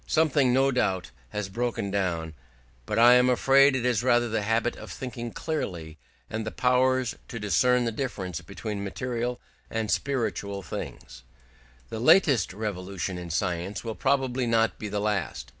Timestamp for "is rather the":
3.85-4.41